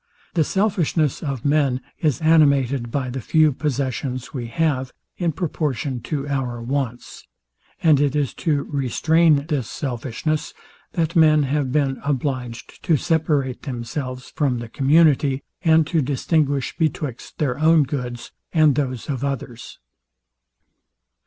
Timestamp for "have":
4.47-4.91, 11.43-11.71